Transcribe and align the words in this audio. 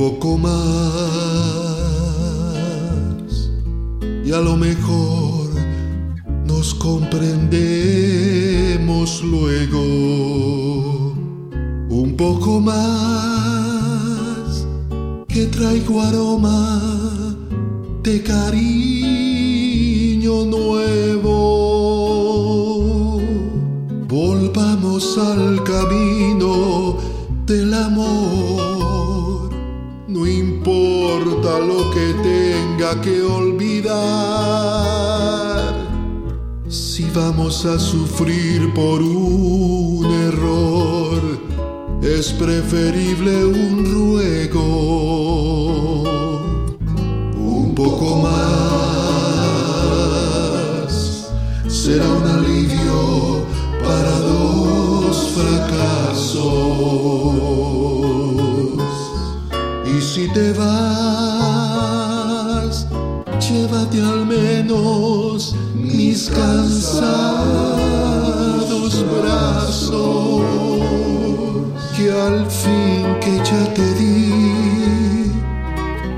poco 0.00 0.38
más. 0.38 0.56
Y 4.24 4.32
a 4.32 4.40
lo 4.40 4.56
mejor 4.56 5.50
nos 6.46 6.72
comprendemos 6.72 9.22
luego. 9.22 11.12
Un 11.90 12.14
poco 12.16 12.60
más 12.60 14.66
que 15.28 15.44
traigo 15.46 16.00
aroma 16.00 16.80
de 18.02 18.22
cariño 18.22 18.56
nuevo. 20.46 21.30
Volvamos 24.08 25.18
al 25.18 25.62
camino 25.62 26.96
del 27.44 27.74
amor 27.74 28.69
no 30.10 30.26
importa 30.26 31.58
lo 31.60 31.90
que 31.90 32.12
tenga 32.22 33.00
que 33.00 33.22
olvidar 33.22 34.60
si 36.68 37.04
vamos 37.14 37.64
a 37.64 37.78
sufrir 37.78 38.72
por 38.74 39.00
un 39.00 40.04
error, 40.28 41.20
es 42.02 42.32
preferible 42.32 43.44
un 43.44 43.84
ruego. 43.84 44.66
Un 47.36 47.74
poco 47.74 48.16
más 48.16 48.40
será 51.68 52.08
un 52.08 52.26
alivio 52.26 53.46
para 53.82 54.18
dos 54.20 55.30
fracasos. 55.34 56.50
Si 60.12 60.26
te 60.32 60.52
vas, 60.54 61.94
llévate 63.38 64.02
al 64.02 64.26
menos 64.26 65.54
mis 65.76 66.28
cansados 66.28 67.04
brazos, 69.22 70.42
que 71.96 72.10
al 72.10 72.44
fin 72.50 73.06
que 73.20 73.36
ya 73.36 73.72
te 73.72 73.94
di 73.94 75.30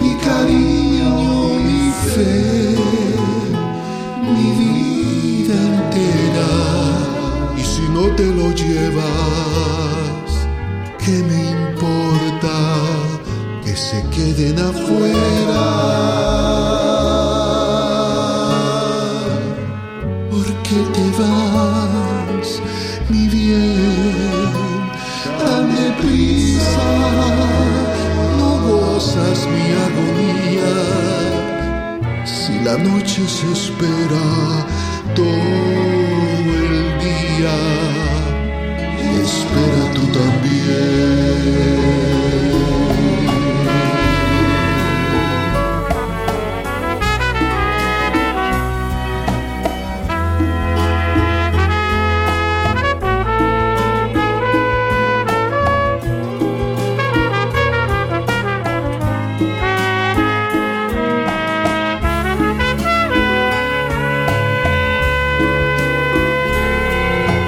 mi 0.00 0.14
cariño, 0.28 1.12
mi 1.66 1.92
fe, 2.14 2.76
mi 4.34 4.48
vida 4.62 5.56
entera, 5.72 6.52
y 7.58 7.60
si 7.62 7.82
no 7.92 8.04
te 8.16 8.26
lo 8.38 8.50
llevas, 8.54 10.30
¿qué 11.04 11.22
me 11.28 11.40
importa 11.50 12.03
que 13.74 13.80
se 13.80 14.00
queden 14.14 14.58
afuera? 14.58 15.64
¿Por 20.30 20.46
qué 20.66 20.80
te 20.94 21.06
vas, 21.18 22.48
mi 23.08 23.26
bien, 23.26 24.82
tan 25.40 25.64
deprisa? 25.74 26.88
No 28.38 28.50
gozas 28.68 29.38
mi 29.52 29.66
agonía. 29.86 30.74
Si 32.24 32.54
la 32.60 32.76
noche 32.78 33.22
se 33.36 33.46
espera 33.58 34.26
todo 35.16 35.34
el 36.68 36.76
día, 37.06 37.56
espera 39.24 39.73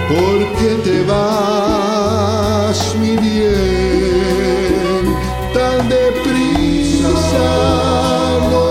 ¿Por 0.08 0.38
qué 0.58 0.70
te 0.84 1.02
vas, 1.02 2.78
mi 3.00 3.16
bien, 3.16 5.04
tan 5.52 5.88
deprisa? 5.88 7.08
No 8.50 8.66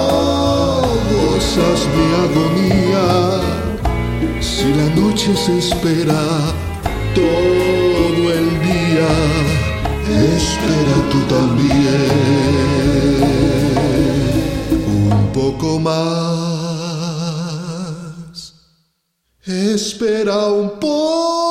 gozas 1.11 1.79
mi 1.93 2.07
agonía. 2.25 3.07
Si 4.39 4.67
la 4.73 4.87
noche 4.95 5.35
se 5.35 5.57
espera 5.57 6.23
todo 7.13 8.21
el 8.31 8.47
día, 8.69 9.09
espera 10.39 10.95
tú 11.11 11.19
también 11.35 12.07
un 14.87 15.27
poco 15.33 15.67
más. 15.79 16.54
Espera 19.47 20.47
un 20.47 20.79
poco 20.79 21.44